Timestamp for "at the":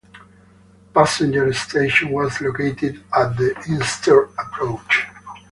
3.15-3.53